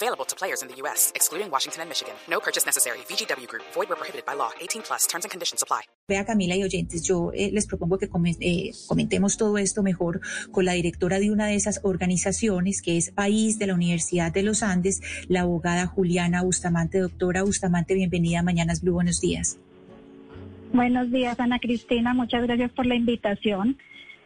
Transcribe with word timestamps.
Available 0.00 0.24
to 0.26 0.36
players 0.36 0.62
in 0.62 0.68
the 0.68 0.76
U.S., 0.82 1.10
excluding 1.16 1.50
Washington 1.50 1.80
and 1.82 1.88
Michigan. 1.90 2.14
No 2.30 2.38
purchase 2.38 2.64
necessary. 2.64 2.98
VGW 3.10 3.48
Group. 3.48 3.64
Void 3.74 3.88
where 3.88 3.96
prohibited 3.98 4.24
by 4.24 4.34
law. 4.34 4.50
18 4.60 4.82
plus. 4.82 5.06
Terms 5.08 5.24
and 5.24 5.30
conditions 5.32 5.60
apply. 5.62 5.82
Vea, 6.08 6.24
Camila 6.24 6.54
y 6.54 6.62
oyentes, 6.62 7.02
yo 7.02 7.32
eh, 7.34 7.50
les 7.52 7.66
propongo 7.66 7.98
que 7.98 8.08
comen- 8.08 8.36
eh, 8.40 8.70
comentemos 8.86 9.36
todo 9.36 9.58
esto 9.58 9.82
mejor 9.82 10.20
con 10.52 10.64
la 10.64 10.72
directora 10.74 11.18
de 11.18 11.30
una 11.32 11.46
de 11.48 11.56
esas 11.56 11.80
organizaciones, 11.82 12.80
que 12.80 12.96
es 12.96 13.10
País 13.10 13.58
de 13.58 13.66
la 13.66 13.74
Universidad 13.74 14.30
de 14.32 14.42
los 14.44 14.62
Andes, 14.62 15.00
la 15.28 15.40
abogada 15.40 15.86
Juliana 15.86 16.42
Bustamante. 16.44 16.98
Doctora 17.00 17.42
Bustamante, 17.42 17.94
bienvenida 17.94 18.38
a 18.38 18.42
Mañanas 18.44 18.80
Blue. 18.82 18.94
Buenos 18.94 19.20
días. 19.20 19.58
Buenos 20.72 21.10
días, 21.10 21.40
Ana 21.40 21.58
Cristina. 21.58 22.14
Muchas 22.14 22.42
gracias 22.42 22.70
por 22.70 22.86
la 22.86 22.94
invitación. 22.94 23.76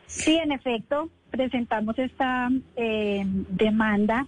Sí, 0.06 0.34
en 0.36 0.52
efecto, 0.52 1.08
presentamos 1.30 1.98
esta 1.98 2.50
eh, 2.76 3.22
demanda 3.48 4.26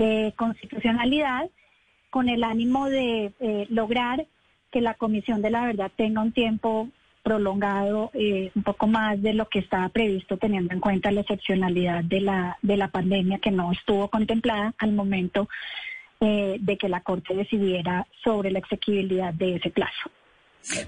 de 0.00 0.32
constitucionalidad 0.36 1.50
con 2.08 2.28
el 2.28 2.42
ánimo 2.42 2.88
de 2.88 3.32
eh, 3.38 3.66
lograr 3.68 4.26
que 4.72 4.80
la 4.80 4.94
Comisión 4.94 5.42
de 5.42 5.50
la 5.50 5.66
Verdad 5.66 5.92
tenga 5.94 6.22
un 6.22 6.32
tiempo 6.32 6.88
prolongado, 7.22 8.10
eh, 8.14 8.50
un 8.54 8.62
poco 8.62 8.86
más 8.86 9.20
de 9.20 9.34
lo 9.34 9.46
que 9.48 9.58
estaba 9.58 9.90
previsto, 9.90 10.38
teniendo 10.38 10.72
en 10.72 10.80
cuenta 10.80 11.12
la 11.12 11.20
excepcionalidad 11.20 12.02
de 12.02 12.20
la, 12.22 12.56
de 12.62 12.76
la 12.78 12.88
pandemia 12.88 13.38
que 13.38 13.50
no 13.50 13.72
estuvo 13.72 14.08
contemplada 14.08 14.72
al 14.78 14.92
momento 14.92 15.48
eh, 16.20 16.56
de 16.58 16.78
que 16.78 16.88
la 16.88 17.02
Corte 17.02 17.34
decidiera 17.34 18.06
sobre 18.24 18.50
la 18.50 18.58
exequibilidad 18.58 19.34
de 19.34 19.56
ese 19.56 19.70
plazo. 19.70 20.10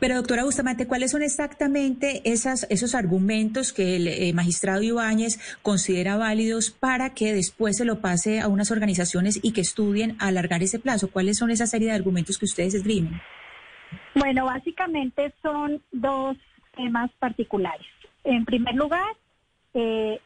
Pero, 0.00 0.16
doctora 0.16 0.44
Bustamante, 0.44 0.86
¿cuáles 0.86 1.10
son 1.10 1.22
exactamente 1.22 2.22
esas, 2.24 2.66
esos 2.70 2.94
argumentos 2.94 3.72
que 3.72 3.96
el 3.96 4.06
eh, 4.06 4.32
magistrado 4.32 4.82
Ibáñez 4.82 5.40
considera 5.62 6.16
válidos 6.16 6.70
para 6.70 7.14
que 7.14 7.32
después 7.32 7.78
se 7.78 7.84
lo 7.84 8.00
pase 8.00 8.40
a 8.40 8.48
unas 8.48 8.70
organizaciones 8.70 9.40
y 9.42 9.52
que 9.52 9.62
estudien 9.62 10.16
alargar 10.18 10.62
ese 10.62 10.78
plazo? 10.78 11.10
¿Cuáles 11.10 11.38
son 11.38 11.50
esa 11.50 11.66
serie 11.66 11.88
de 11.88 11.94
argumentos 11.94 12.38
que 12.38 12.44
ustedes 12.44 12.74
esgrimen? 12.74 13.20
Bueno, 14.14 14.46
básicamente 14.46 15.32
son 15.42 15.82
dos 15.90 16.36
temas 16.76 17.10
particulares. 17.18 17.86
En 18.24 18.44
primer 18.44 18.74
lugar, 18.74 19.16
eh, 19.74 20.20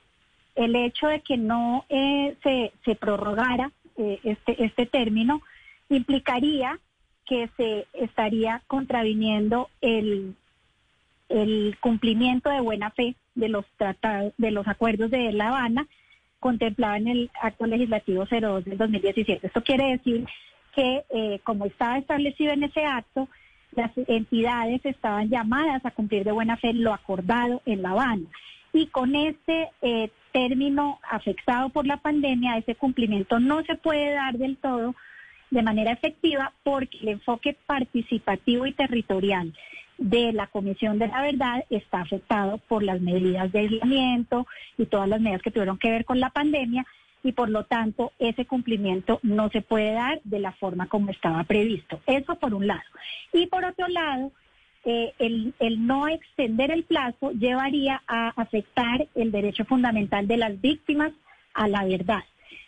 el 0.54 0.74
hecho 0.74 1.06
de 1.06 1.20
que 1.20 1.36
no 1.36 1.84
eh, 1.88 2.36
se, 2.42 2.72
se 2.84 2.94
prorrogara 2.94 3.70
eh, 3.96 4.18
este, 4.24 4.64
este 4.64 4.86
término 4.86 5.42
implicaría 5.88 6.78
que 7.26 7.50
se 7.56 7.86
estaría 7.92 8.62
contraviniendo 8.66 9.68
el, 9.80 10.34
el 11.28 11.76
cumplimiento 11.80 12.50
de 12.50 12.60
buena 12.60 12.90
fe 12.90 13.16
de 13.34 13.48
los 13.48 13.66
tratados, 13.76 14.32
de 14.38 14.50
los 14.50 14.66
acuerdos 14.66 15.10
de 15.10 15.32
La 15.32 15.48
Habana 15.48 15.86
contemplado 16.40 16.94
en 16.94 17.08
el 17.08 17.30
acto 17.42 17.66
legislativo 17.66 18.24
02 18.24 18.64
del 18.64 18.78
2017. 18.78 19.46
Esto 19.46 19.62
quiere 19.62 19.92
decir 19.92 20.26
que, 20.74 21.04
eh, 21.10 21.40
como 21.42 21.66
estaba 21.66 21.98
establecido 21.98 22.52
en 22.52 22.62
ese 22.62 22.84
acto, 22.84 23.28
las 23.72 23.90
entidades 24.06 24.84
estaban 24.84 25.28
llamadas 25.28 25.84
a 25.84 25.90
cumplir 25.90 26.24
de 26.24 26.32
buena 26.32 26.56
fe 26.56 26.72
lo 26.72 26.92
acordado 26.92 27.62
en 27.66 27.82
La 27.82 27.90
Habana. 27.90 28.26
Y 28.72 28.86
con 28.86 29.16
este 29.16 29.70
eh, 29.82 30.10
término 30.32 31.00
afectado 31.10 31.70
por 31.70 31.86
la 31.86 31.96
pandemia, 31.96 32.58
ese 32.58 32.74
cumplimiento 32.74 33.40
no 33.40 33.64
se 33.64 33.74
puede 33.74 34.12
dar 34.12 34.36
del 34.38 34.56
todo 34.56 34.94
de 35.50 35.62
manera 35.62 35.92
efectiva 35.92 36.52
porque 36.62 36.98
el 36.98 37.08
enfoque 37.08 37.56
participativo 37.66 38.66
y 38.66 38.72
territorial 38.72 39.52
de 39.98 40.32
la 40.32 40.46
Comisión 40.48 40.98
de 40.98 41.08
la 41.08 41.22
Verdad 41.22 41.64
está 41.70 42.00
afectado 42.00 42.58
por 42.68 42.82
las 42.82 43.00
medidas 43.00 43.50
de 43.52 43.60
aislamiento 43.60 44.46
y 44.76 44.86
todas 44.86 45.08
las 45.08 45.20
medidas 45.20 45.42
que 45.42 45.50
tuvieron 45.50 45.78
que 45.78 45.90
ver 45.90 46.04
con 46.04 46.20
la 46.20 46.30
pandemia 46.30 46.84
y 47.22 47.32
por 47.32 47.48
lo 47.48 47.64
tanto 47.64 48.12
ese 48.18 48.44
cumplimiento 48.44 49.18
no 49.22 49.48
se 49.50 49.62
puede 49.62 49.92
dar 49.92 50.20
de 50.24 50.38
la 50.38 50.52
forma 50.52 50.86
como 50.86 51.10
estaba 51.10 51.42
previsto. 51.44 52.00
Eso 52.06 52.36
por 52.36 52.54
un 52.54 52.66
lado. 52.66 52.82
Y 53.32 53.46
por 53.46 53.64
otro 53.64 53.88
lado, 53.88 54.32
eh, 54.84 55.12
el, 55.18 55.54
el 55.58 55.86
no 55.86 56.06
extender 56.08 56.70
el 56.70 56.84
plazo 56.84 57.32
llevaría 57.32 58.02
a 58.06 58.28
afectar 58.40 59.08
el 59.14 59.32
derecho 59.32 59.64
fundamental 59.64 60.28
de 60.28 60.36
las 60.36 60.60
víctimas 60.60 61.12
a 61.54 61.68
la 61.68 61.84
verdad 61.84 62.22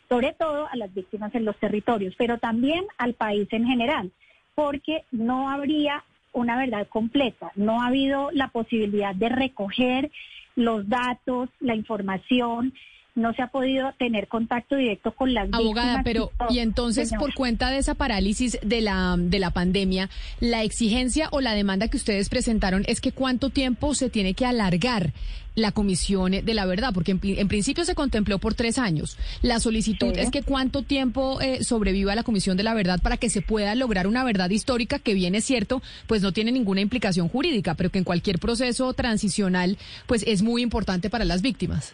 sobre 0.08 0.32
todo 0.32 0.66
a 0.68 0.76
las 0.76 0.92
víctimas 0.92 1.34
en 1.34 1.44
los 1.44 1.56
territorios, 1.58 2.14
pero 2.16 2.38
también 2.38 2.86
al 2.96 3.14
país 3.14 3.48
en 3.52 3.66
general, 3.66 4.10
porque 4.54 5.04
no 5.10 5.50
habría 5.50 6.04
una 6.32 6.56
verdad 6.56 6.86
completa, 6.88 7.52
no 7.54 7.82
ha 7.82 7.88
habido 7.88 8.30
la 8.32 8.48
posibilidad 8.48 9.14
de 9.14 9.28
recoger 9.28 10.10
los 10.56 10.88
datos, 10.88 11.50
la 11.60 11.74
información, 11.74 12.72
no 13.18 13.32
se 13.34 13.42
ha 13.42 13.48
podido 13.48 13.92
tener 13.98 14.28
contacto 14.28 14.76
directo 14.76 15.12
con 15.12 15.34
las 15.34 15.48
Abogada, 15.52 16.02
víctimas. 16.02 16.04
pero 16.04 16.32
y 16.50 16.60
entonces 16.60 17.12
por 17.18 17.34
cuenta 17.34 17.70
de 17.70 17.78
esa 17.78 17.94
parálisis 17.94 18.58
de 18.62 18.80
la 18.80 19.16
de 19.18 19.38
la 19.38 19.50
pandemia, 19.50 20.08
la 20.40 20.62
exigencia 20.62 21.28
o 21.32 21.40
la 21.40 21.52
demanda 21.54 21.88
que 21.88 21.96
ustedes 21.96 22.28
presentaron 22.28 22.84
es 22.86 23.00
que 23.00 23.12
cuánto 23.12 23.50
tiempo 23.50 23.94
se 23.94 24.08
tiene 24.10 24.34
que 24.34 24.46
alargar 24.46 25.12
la 25.54 25.72
comisión 25.72 26.30
de 26.30 26.54
la 26.54 26.66
verdad, 26.66 26.92
porque 26.94 27.10
en, 27.10 27.20
en 27.22 27.48
principio 27.48 27.84
se 27.84 27.96
contempló 27.96 28.38
por 28.38 28.54
tres 28.54 28.78
años. 28.78 29.18
La 29.42 29.58
solicitud 29.58 30.14
Sí. 30.14 30.20
es 30.20 30.30
que 30.30 30.42
cuánto 30.44 30.82
tiempo 30.82 31.40
eh, 31.40 31.64
sobreviva 31.64 32.14
la 32.14 32.22
comisión 32.22 32.56
de 32.56 32.62
la 32.62 32.74
verdad 32.74 33.00
para 33.02 33.16
que 33.16 33.28
se 33.28 33.42
pueda 33.42 33.74
lograr 33.74 34.06
una 34.06 34.22
verdad 34.22 34.50
histórica 34.50 35.00
que 35.00 35.14
bien 35.14 35.34
es 35.34 35.44
cierto, 35.44 35.82
pues 36.06 36.22
no 36.22 36.30
tiene 36.32 36.52
ninguna 36.52 36.80
implicación 36.80 37.28
jurídica, 37.28 37.74
pero 37.74 37.90
que 37.90 37.98
en 37.98 38.04
cualquier 38.04 38.38
proceso 38.38 38.92
transicional, 38.92 39.78
pues 40.06 40.22
es 40.28 40.42
muy 40.42 40.62
importante 40.62 41.10
para 41.10 41.24
las 41.24 41.42
víctimas. 41.42 41.92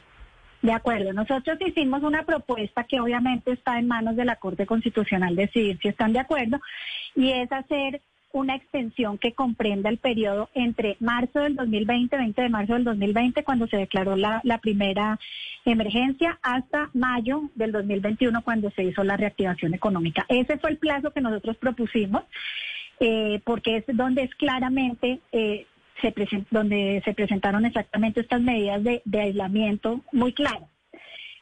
De 0.65 0.73
acuerdo, 0.73 1.13
nosotros 1.13 1.59
hicimos 1.61 2.03
una 2.03 2.23
propuesta 2.23 2.85
que 2.85 2.99
obviamente 2.99 3.53
está 3.53 3.79
en 3.79 3.87
manos 3.87 4.17
de 4.17 4.25
la 4.25 4.37
Corte 4.37 4.65
Constitucional 4.65 5.37
decidir 5.37 5.79
si 5.83 5.89
están 5.89 6.15
de 6.15 6.21
acuerdo 6.21 6.59
y 7.15 7.33
es 7.33 7.53
hacer 7.53 8.01
una 8.33 8.55
extensión 8.55 9.19
que 9.19 9.35
comprenda 9.35 9.91
el 9.91 9.99
periodo 9.99 10.49
entre 10.55 10.97
marzo 11.01 11.41
del 11.41 11.57
2020, 11.57 12.17
20 12.17 12.41
de 12.41 12.49
marzo 12.49 12.73
del 12.73 12.85
2020, 12.85 13.45
cuando 13.45 13.67
se 13.67 13.77
declaró 13.77 14.17
la, 14.17 14.41
primera 14.63 15.21
emergencia, 15.67 16.39
hasta 16.41 16.89
mayo 16.95 17.51
del 17.55 17.71
2021, 17.71 18.41
cuando 18.41 18.71
se 18.71 18.85
hizo 18.85 19.05
la 19.05 19.19
reactivación 19.19 19.75
económica. 19.75 20.25
Ese 20.31 20.57
fue 20.57 20.71
el 20.71 20.79
plazo 20.79 21.11
que 21.11 21.21
nosotros 21.21 21.59
propusimos, 21.59 22.25
eh, 23.01 23.43
porque 23.45 23.77
es 23.77 23.85
donde 23.89 24.23
es 24.23 24.35
claramente... 24.35 25.21
Eh, 25.31 25.67
se 26.01 26.15
presen- 26.15 26.47
donde 26.51 27.03
se 27.05 27.15
presentaron 27.15 27.65
exactamente 27.65 28.21
estas 28.21 28.41
medidas 28.41 28.83
de, 28.83 29.03
de 29.05 29.21
aislamiento 29.21 30.01
muy 30.13 30.33
claras. 30.33 30.74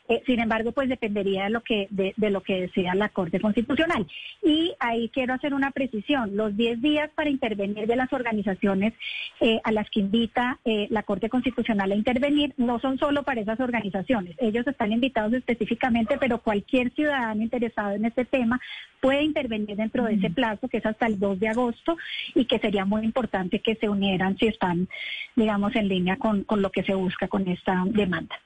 Eh, 0.09 0.23
sin 0.27 0.41
embargo, 0.41 0.73
pues 0.73 0.89
dependería 0.89 1.45
de 1.45 1.51
lo 1.51 1.61
que 1.61 1.87
de, 1.91 2.13
de 2.17 2.31
lo 2.31 2.43
que 2.43 2.63
decida 2.63 2.95
la 2.95 3.09
Corte 3.09 3.41
Constitucional. 3.41 4.07
Y 4.43 4.75
ahí 4.81 5.09
quiero 5.11 5.35
hacer 5.35 5.55
una 5.55 5.71
precisión: 5.71 6.37
los 6.37 6.57
10 6.57 6.83
días 6.83 7.11
para 7.15 7.31
intervenir 7.31 7.87
de 7.87 7.97
las 7.97 8.13
organizaciones 8.13 8.95
eh, 9.41 9.61
a 9.65 9.71
las 9.73 9.89
que 9.91 10.01
invita 10.01 10.59
eh, 10.65 10.89
la 10.91 11.05
Corte 11.05 11.29
Constitucional 11.29 11.93
a 11.93 11.95
intervenir 11.95 12.53
no 12.57 12.81
son 12.81 12.99
solo 12.99 13.23
para 13.23 13.41
esas 13.41 13.61
organizaciones. 13.61 14.35
Ellos 14.39 14.67
están 14.67 14.93
invitados 14.93 15.33
específicamente, 15.35 16.19
pero 16.19 16.39
cualquier 16.39 16.93
ciudadano 16.93 17.43
interesado 17.43 17.93
en 17.93 18.05
este 18.05 18.25
tema 18.25 18.61
puede 19.01 19.23
intervenir 19.23 19.77
dentro 19.77 20.05
de 20.05 20.15
ese 20.15 20.31
plazo, 20.31 20.69
que 20.69 20.79
es 20.79 20.87
hasta 20.87 21.07
el 21.07 21.19
2 21.19 21.41
de 21.41 21.49
agosto, 21.49 21.97
y 22.35 22.45
que 22.45 22.59
sería 22.59 22.85
muy 22.85 23.05
importante 23.05 23.61
que 23.61 23.77
se 23.77 23.89
unieran 23.89 24.37
si 24.39 24.47
están, 24.47 24.89
digamos, 25.37 25.75
en 25.77 25.89
línea 25.89 26.17
con, 26.17 26.45
con 26.45 26.63
lo 26.63 26.71
que 26.71 26.83
se 26.83 26.95
busca 26.95 27.29
con 27.29 27.49
esta 27.49 27.85
demanda. 27.87 28.37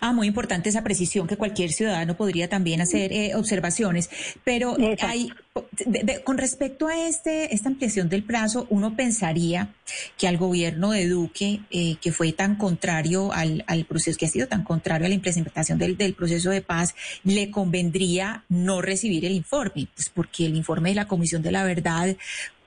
Ah, 0.00 0.12
muy 0.12 0.28
importante 0.28 0.68
esa 0.68 0.82
precisión 0.84 1.26
que 1.26 1.36
cualquier 1.36 1.72
ciudadano 1.72 2.16
podría 2.16 2.48
también 2.48 2.80
hacer 2.80 3.12
eh, 3.12 3.34
observaciones. 3.34 4.08
Pero 4.44 4.76
hay, 5.00 5.30
de- 5.84 6.04
de- 6.04 6.22
con 6.22 6.38
respecto 6.38 6.86
a 6.86 6.96
este, 7.08 7.54
esta 7.54 7.68
ampliación 7.68 8.08
del 8.08 8.22
plazo, 8.22 8.66
uno 8.70 8.94
pensaría 8.94 9.74
que 10.16 10.28
al 10.28 10.36
gobierno 10.38 10.92
de 10.92 11.08
Duque, 11.08 11.60
eh, 11.70 11.96
que 12.00 12.12
fue 12.12 12.32
tan 12.32 12.54
contrario 12.56 13.32
al, 13.32 13.64
al 13.66 13.84
proceso, 13.84 14.16
que 14.18 14.26
ha 14.26 14.30
sido 14.30 14.46
tan 14.46 14.62
contrario 14.62 15.06
a 15.06 15.08
la 15.08 15.14
implementación 15.16 15.78
del, 15.78 15.96
del 15.96 16.14
proceso 16.14 16.50
de 16.50 16.62
paz, 16.62 16.94
le 17.24 17.50
convendría 17.50 18.44
no 18.48 18.80
recibir 18.82 19.24
el 19.24 19.32
informe, 19.32 19.88
pues 19.94 20.08
porque 20.08 20.46
el 20.46 20.56
informe 20.56 20.90
de 20.90 20.94
la 20.94 21.08
Comisión 21.08 21.42
de 21.42 21.50
la 21.52 21.64
Verdad 21.64 22.16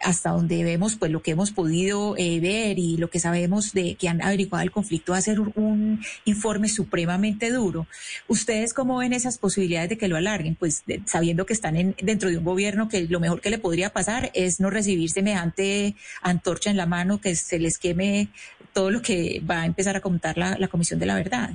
hasta 0.04 0.32
donde 0.32 0.64
vemos 0.64 0.96
pues 0.96 1.12
lo 1.12 1.22
que 1.22 1.32
hemos 1.32 1.52
podido 1.52 2.16
eh, 2.18 2.40
ver 2.40 2.78
y 2.80 2.98
lo 2.98 3.10
que 3.10 3.20
sabemos 3.20 3.74
de 3.74 3.96
que 3.96 4.10
han 4.10 4.22
averiguado 4.22 4.64
el 4.64 4.72
conflicto 4.72 5.14
va 5.14 5.18
a 5.18 5.22
ser 5.22 5.40
un 5.40 6.02
informe 6.26 6.70
supremamente 6.70 7.52
duro. 7.52 7.88
¿Ustedes 8.28 8.74
cómo 8.74 8.98
ven 8.98 9.14
esas 9.14 9.38
posibilidades 9.38 9.90
de 9.90 9.98
que 9.98 10.08
lo 10.08 10.18
alarguen? 10.18 10.56
Pues 10.56 10.84
sabiendo 11.06 11.46
que 11.46 11.54
están 11.54 11.76
en, 11.76 11.96
dentro 12.02 12.30
de 12.30 12.38
un 12.38 12.44
gobierno 12.44 12.90
que 12.90 13.08
lo 13.08 13.20
mejor 13.20 13.42
que 13.42 13.50
le 13.50 13.58
podría 13.58 13.92
pasar 13.92 14.32
es 14.34 14.60
no 14.60 14.70
recibir 14.70 15.10
semejante 15.10 15.96
antorcha 16.22 16.70
en 16.70 16.78
la 16.78 16.86
mano, 16.86 17.22
que 17.22 17.36
se 17.36 17.60
les 17.60 17.78
queme 17.78 18.30
todo 18.74 18.92
lo 18.92 19.02
que 19.02 19.42
va 19.50 19.62
a 19.62 19.66
empezar 19.66 19.96
a 19.96 20.02
contar 20.02 20.38
la 20.38 20.68
Comisión 20.68 21.00
de 21.00 21.06
la 21.06 21.16
Verdad. 21.16 21.52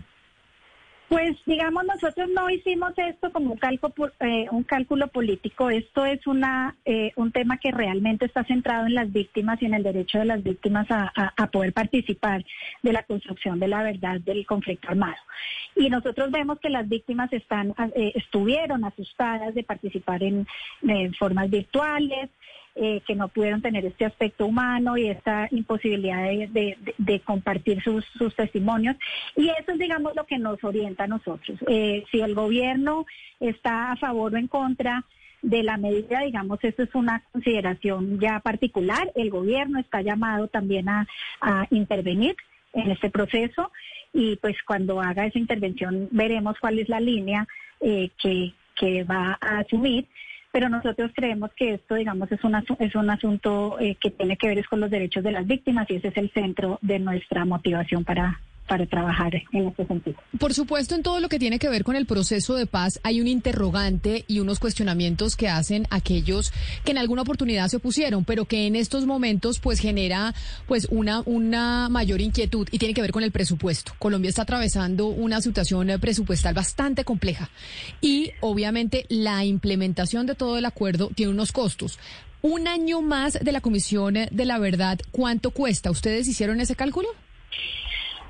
Pues 1.09 1.39
digamos, 1.47 1.85
nosotros 1.87 2.29
no 2.35 2.51
hicimos 2.51 2.93
esto 2.99 3.33
como 3.33 3.53
un 3.53 3.59
cálculo, 3.59 4.13
eh, 4.21 4.47
un 4.51 4.63
cálculo 4.63 5.09
político, 5.09 5.71
esto 5.71 6.05
es 6.05 6.27
una, 6.27 6.77
eh, 6.85 7.13
un 7.17 7.33
tema 7.33 7.57
que 7.57 7.71
realmente 7.71 8.27
está 8.27 8.45
centrado 8.45 8.87
en 8.87 8.95
las 8.95 9.11
víctimas 9.11 9.61
y 9.63 9.67
en 9.67 9.73
el 9.73 9.83
derecho 9.83 10.19
de 10.19 10.27
las 10.27 10.43
víctimas 10.43 10.87
a, 10.91 11.47
poder 11.51 11.73
participar 11.73 12.45
de 12.83 12.93
la 12.93 13.05
construcción 13.05 13.59
de 13.59 13.69
la 13.69 13.83
verdad 13.83 14.21
del 14.21 14.45
conflicto 14.45 14.89
armado. 14.91 15.17
Y 15.75 15.89
nosotros 15.89 16.31
vemos 16.31 16.61
que 16.61 16.69
las 16.69 16.87
víctimas 16.87 17.33
están, 17.33 17.75
eh, 17.95 18.13
estuvieron 18.15 18.85
asustadas 18.85 19.55
de 19.55 19.63
participar 19.63 20.23
en 20.23 20.47
formas 21.15 21.49
virtuales, 21.49 22.29
eh, 22.81 23.03
que 23.05 23.17
no 23.17 23.27
pudieron 23.27 23.61
tener 23.61 23.85
este 23.85 24.05
aspecto 24.05 24.47
humano 24.47 24.97
y 24.97 25.09
esta 25.09 25.49
imposibilidad 25.51 26.23
de, 26.29 27.21
compartir 27.25 27.83
sus, 27.83 28.05
testimonios. 28.37 28.95
Y 29.35 29.49
eso 29.49 29.73
es, 29.73 29.79
digamos, 29.81 30.15
lo 30.15 30.25
que 30.27 30.39
nos 30.39 30.63
orienta 30.63 31.03
a 31.03 31.09
nosotros. 31.09 31.59
Eh, 31.67 32.05
si 32.13 32.21
el 32.21 32.37
gobierno 32.37 33.05
está 33.41 33.91
a 33.91 33.97
favor 33.97 34.35
o 34.35 34.37
en 34.37 34.47
contra 34.47 35.05
de 35.43 35.65
la 35.65 35.77
medida, 35.77 36.21
digamos, 36.21 36.61
eso 36.63 36.85
es 36.85 36.95
una 36.95 37.25
consideración 37.33 38.21
ya 38.21 38.39
particular. 38.39 39.11
El 39.17 39.31
gobierno 39.31 39.81
está 39.81 40.01
llamado 40.01 40.47
también 40.47 40.89
a, 40.89 41.07
intervenir 41.71 42.37
en 42.75 42.93
este 42.93 43.11
proceso 43.11 43.73
y 44.13 44.37
pues 44.37 44.57
cuando 44.65 45.01
haga 45.01 45.27
esa 45.27 45.39
intervención 45.41 46.09
veremos 46.13 46.57
cuál 46.61 46.79
es 46.79 46.89
la 46.89 47.01
línea 47.01 47.49
eh, 47.81 48.11
que, 48.23 48.53
que 48.77 49.03
va 49.03 49.37
a 49.41 49.59
asumir 49.59 50.07
pero 50.59 50.71
nosotros 50.71 51.13
creemos 51.15 51.53
que 51.55 51.75
esto, 51.75 51.95
digamos, 51.95 52.33
es, 52.33 52.43
una, 52.43 52.65
es 52.81 52.95
un 52.97 53.09
asunto 53.11 53.79
eh, 53.79 53.95
que 53.95 54.11
tiene 54.11 54.37
que 54.37 54.49
ver 54.49 54.67
con 54.67 54.81
los 54.81 54.91
derechos 54.91 55.23
de 55.23 55.31
las 55.31 55.47
víctimas 55.47 55.89
y 55.89 55.95
ese 55.95 56.09
es 56.09 56.17
el 56.17 56.33
centro 56.33 56.81
de 56.83 56.99
nuestra 56.99 57.45
motivación 57.45 58.03
para, 58.03 58.41
para 58.69 58.87
trabajar 58.87 59.35
en 59.53 59.69
este 59.69 59.87
sentido. 59.87 60.17
Por 60.39 60.55
supuesto, 60.55 60.95
en 60.95 61.03
todo 61.03 61.21
lo 61.21 61.29
que 61.29 61.39
tiene 61.39 61.59
que 61.59 61.69
ver 61.69 61.85
con 61.85 61.97
el 61.97 62.07
proceso 62.07 62.55
de 62.55 62.67
paz 62.67 63.01
hay 63.03 63.21
un 63.21 63.27
interrogante 63.27 64.25
y 64.29 64.41
unos 64.41 64.61
cuestionamientos 64.61 65.37
que 65.37 65.49
hacen 65.49 65.87
aquellos 65.91 66.53
que 66.85 66.93
en 66.93 66.99
alguna 66.99 67.23
oportunidad 67.23 67.69
se 67.69 67.79
opusieron, 67.79 68.25
pero 68.25 68.45
que 68.45 68.67
en 68.67 68.77
estos 68.77 69.07
momentos 69.07 69.59
pues 69.59 69.81
genera 69.81 70.35
pues 70.67 70.87
una 70.91 71.23
una 71.25 71.89
mayor 71.89 72.21
inquietud 72.21 72.69
y 72.71 72.79
tiene 72.79 72.95
que 72.95 73.03
ver 73.03 73.13
con 73.13 73.23
el 73.23 73.33
presupuesto. 73.33 73.93
Colombia 73.99 74.29
está 74.29 74.43
atravesando 74.43 75.07
una 75.07 75.41
situación 75.41 75.89
presupuestal 76.01 76.55
bastante 76.55 77.05
compleja 77.05 77.49
y 78.01 78.33
obviamente 78.41 79.07
la 79.09 79.45
implementación 79.45 80.27
de 80.27 80.35
todo 80.35 80.59
el 80.59 80.67
acuerdo 80.67 81.11
tiene 81.15 81.33
unos 81.33 81.53
costos. 81.53 81.99
Un 82.41 82.69
año 82.69 83.03
más 83.03 83.33
de 83.33 83.51
la 83.51 83.61
Comisión 83.61 84.15
de 84.31 84.45
la 84.45 84.59
Verdad, 84.59 85.01
¿cuánto 85.11 85.51
cuesta? 85.51 85.91
¿Ustedes 85.91 86.29
hicieron 86.29 86.61
ese 86.61 86.77
cálculo? 86.77 87.09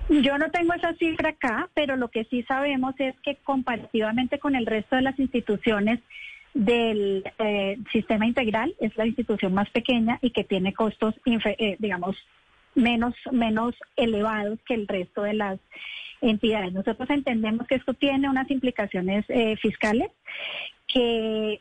Yo 0.09 0.39
no 0.39 0.51
tengo 0.51 0.73
esa 0.73 0.95
cifra 0.95 1.31
acá, 1.31 1.69
pero 1.75 1.97
lo 1.97 2.09
que 2.09 2.25
sí 2.25 2.43
sabemos 2.45 2.95
es 2.99 3.15
que 3.21 3.37
comparativamente 3.37 4.39
con 4.39 4.55
el 4.55 4.65
resto 4.65 4.97
de 4.97 5.03
las 5.03 5.19
instituciones 5.19 6.01
del 6.55 7.25
eh, 7.39 7.77
sistema 7.93 8.27
integral, 8.27 8.75
es 8.81 8.97
la 8.97 9.07
institución 9.07 9.53
más 9.53 9.69
pequeña 9.71 10.19
y 10.23 10.31
que 10.31 10.45
tiene 10.45 10.73
costos, 10.73 11.15
eh, 11.27 11.77
digamos, 11.79 12.17
menos, 12.75 13.15
menos 13.33 13.75
elevados 13.97 14.59
que 14.67 14.75
el 14.75 14.89
resto 14.89 15.23
de 15.23 15.35
las 15.35 15.61
entidades. 16.23 16.73
Nosotros 16.73 17.11
entendemos 17.11 17.67
que 17.67 17.75
esto 17.75 17.93
tiene 17.93 18.31
unas 18.31 18.51
implicaciones 18.51 19.27
eh, 19.29 19.57
fiscales 19.57 20.11
que 20.87 21.61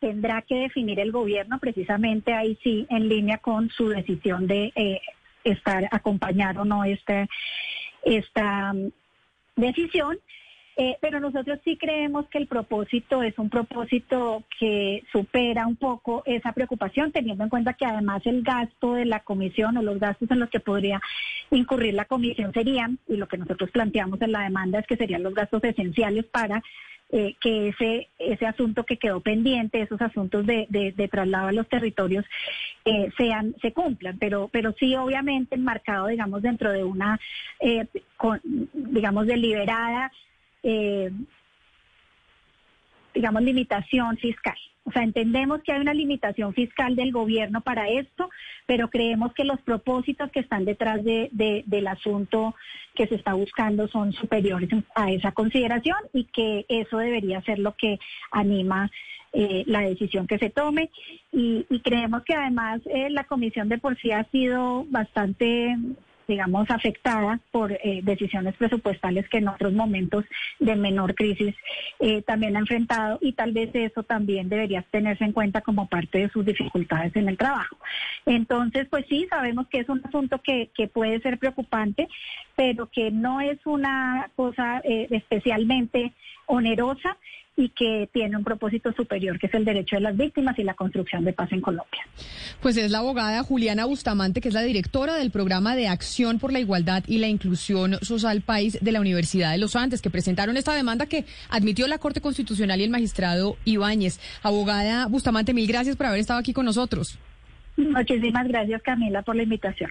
tendrá 0.00 0.42
que 0.42 0.56
definir 0.56 1.00
el 1.00 1.12
gobierno 1.12 1.58
precisamente 1.58 2.34
ahí 2.34 2.58
sí 2.62 2.86
en 2.90 3.08
línea 3.08 3.38
con 3.38 3.70
su 3.70 3.88
decisión 3.88 4.46
de 4.46 5.00
estar 5.42 5.88
acompañado 5.90 6.62
o 6.62 6.64
no 6.66 6.84
este 6.84 7.28
esta 8.06 8.72
mm, 8.72 8.90
decisión. 9.56 10.18
Eh, 10.78 10.98
pero 11.00 11.20
nosotros 11.20 11.58
sí 11.64 11.78
creemos 11.78 12.28
que 12.28 12.36
el 12.36 12.46
propósito 12.46 13.22
es 13.22 13.38
un 13.38 13.48
propósito 13.48 14.44
que 14.60 15.02
supera 15.10 15.66
un 15.66 15.76
poco 15.76 16.22
esa 16.26 16.52
preocupación, 16.52 17.12
teniendo 17.12 17.44
en 17.44 17.48
cuenta 17.48 17.72
que 17.72 17.86
además 17.86 18.20
el 18.26 18.42
gasto 18.42 18.92
de 18.92 19.06
la 19.06 19.20
comisión 19.20 19.78
o 19.78 19.82
los 19.82 19.98
gastos 19.98 20.30
en 20.30 20.38
los 20.38 20.50
que 20.50 20.60
podría 20.60 21.00
incurrir 21.50 21.94
la 21.94 22.04
comisión 22.04 22.52
serían, 22.52 22.98
y 23.08 23.16
lo 23.16 23.26
que 23.26 23.38
nosotros 23.38 23.70
planteamos 23.70 24.20
en 24.20 24.32
la 24.32 24.42
demanda 24.42 24.78
es 24.78 24.86
que 24.86 24.98
serían 24.98 25.22
los 25.22 25.32
gastos 25.32 25.64
esenciales 25.64 26.26
para 26.26 26.62
eh, 27.10 27.36
que 27.40 27.68
ese, 27.68 28.08
ese 28.18 28.46
asunto 28.46 28.84
que 28.84 28.96
quedó 28.96 29.20
pendiente, 29.20 29.80
esos 29.80 30.00
asuntos 30.00 30.44
de, 30.44 30.66
de, 30.68 31.08
traslado 31.08 31.48
a 31.48 31.52
los 31.52 31.68
territorios, 31.68 32.24
eh, 32.84 33.10
sean, 33.16 33.54
se 33.62 33.72
cumplan, 33.72 34.18
pero, 34.18 34.48
pero 34.52 34.74
sí 34.78 34.96
obviamente 34.96 35.54
enmarcado, 35.54 36.08
digamos, 36.08 36.42
dentro 36.42 36.72
de 36.72 36.82
una, 36.84 37.20
eh, 37.60 37.86
digamos, 38.72 39.26
deliberada, 39.26 40.10
digamos, 43.16 43.42
limitación 43.42 44.16
fiscal. 44.18 44.56
O 44.84 44.92
sea, 44.92 45.02
entendemos 45.02 45.62
que 45.62 45.72
hay 45.72 45.80
una 45.80 45.94
limitación 45.94 46.54
fiscal 46.54 46.94
del 46.94 47.10
gobierno 47.10 47.60
para 47.60 47.88
esto, 47.88 48.30
pero 48.66 48.88
creemos 48.88 49.34
que 49.34 49.44
los 49.44 49.60
propósitos 49.62 50.30
que 50.30 50.38
están 50.38 50.64
detrás 50.64 51.02
de, 51.02 51.28
del 51.66 51.86
asunto 51.88 52.54
que 52.94 53.08
se 53.08 53.16
está 53.16 53.34
buscando 53.34 53.88
son 53.88 54.12
superiores 54.12 54.70
a 54.94 55.10
esa 55.10 55.32
consideración 55.32 55.96
y 56.12 56.24
que 56.24 56.66
eso 56.68 56.98
debería 56.98 57.42
ser 57.42 57.58
lo 57.58 57.74
que 57.74 57.98
anima 58.30 58.90
eh, 59.32 59.64
la 59.66 59.80
decisión 59.80 60.28
que 60.28 60.38
se 60.38 60.50
tome. 60.50 60.90
Y, 61.32 61.64
creemos 61.82 62.22
que 62.22 62.34
además 62.34 62.80
eh, 62.86 63.10
la 63.10 63.24
comisión 63.24 63.68
de 63.68 63.78
por 63.78 63.98
sí 63.98 64.12
ha 64.12 64.24
sido 64.30 64.84
bastante 64.88 65.76
digamos, 66.26 66.70
afectada 66.70 67.40
por 67.50 67.72
eh, 67.72 68.00
decisiones 68.02 68.54
presupuestales 68.56 69.28
que 69.28 69.38
en 69.38 69.48
otros 69.48 69.72
momentos 69.72 70.24
de 70.58 70.76
menor 70.76 71.14
crisis 71.14 71.54
eh, 72.00 72.22
también 72.22 72.56
ha 72.56 72.60
enfrentado 72.60 73.18
y 73.20 73.32
tal 73.32 73.52
vez 73.52 73.70
eso 73.74 74.02
también 74.02 74.48
debería 74.48 74.82
tenerse 74.90 75.24
en 75.24 75.32
cuenta 75.32 75.60
como 75.60 75.88
parte 75.88 76.18
de 76.18 76.28
sus 76.30 76.44
dificultades 76.44 77.14
en 77.16 77.28
el 77.28 77.38
trabajo. 77.38 77.76
Entonces, 78.24 78.86
pues 78.90 79.06
sí, 79.08 79.26
sabemos 79.30 79.68
que 79.68 79.80
es 79.80 79.88
un 79.88 80.02
asunto 80.04 80.40
que, 80.42 80.70
que 80.74 80.88
puede 80.88 81.20
ser 81.20 81.38
preocupante, 81.38 82.08
pero 82.54 82.86
que 82.90 83.10
no 83.10 83.40
es 83.40 83.58
una 83.64 84.30
cosa 84.34 84.80
eh, 84.84 85.06
especialmente 85.10 86.12
onerosa 86.46 87.16
y 87.56 87.70
que 87.70 88.08
tiene 88.12 88.36
un 88.36 88.44
propósito 88.44 88.92
superior, 88.92 89.38
que 89.38 89.46
es 89.46 89.54
el 89.54 89.64
derecho 89.64 89.96
de 89.96 90.02
las 90.02 90.16
víctimas 90.16 90.58
y 90.58 90.62
la 90.62 90.74
construcción 90.74 91.24
de 91.24 91.32
paz 91.32 91.50
en 91.52 91.60
Colombia. 91.62 92.02
Pues 92.60 92.76
es 92.76 92.90
la 92.90 92.98
abogada 92.98 93.42
Juliana 93.42 93.86
Bustamante, 93.86 94.40
que 94.40 94.48
es 94.48 94.54
la 94.54 94.62
directora 94.62 95.14
del 95.14 95.30
programa 95.30 95.74
de 95.74 95.88
acción 95.88 96.38
por 96.38 96.52
la 96.52 96.60
igualdad 96.60 97.04
y 97.06 97.18
la 97.18 97.28
inclusión 97.28 97.98
social 98.02 98.42
país 98.42 98.78
de 98.80 98.92
la 98.92 99.00
Universidad 99.00 99.52
de 99.52 99.58
los 99.58 99.74
Andes, 99.74 100.02
que 100.02 100.10
presentaron 100.10 100.56
esta 100.56 100.74
demanda 100.74 101.06
que 101.06 101.24
admitió 101.48 101.88
la 101.88 101.98
Corte 101.98 102.20
Constitucional 102.20 102.80
y 102.80 102.84
el 102.84 102.90
magistrado 102.90 103.56
Ibáñez. 103.64 104.20
Abogada 104.42 105.06
Bustamante, 105.06 105.54
mil 105.54 105.66
gracias 105.66 105.96
por 105.96 106.06
haber 106.06 106.20
estado 106.20 106.38
aquí 106.38 106.52
con 106.52 106.66
nosotros. 106.66 107.18
Muchísimas 107.76 108.46
gracias, 108.48 108.82
Camila, 108.82 109.22
por 109.22 109.36
la 109.36 109.42
invitación. 109.42 109.90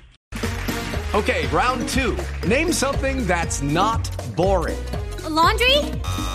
Ok, 1.14 1.30
round 1.52 1.88
two. 1.88 2.16
Name 2.48 2.74
something 2.74 3.26
that's 3.26 3.62
not 3.62 4.10
boring. 4.36 4.76
laundry? 5.36 6.35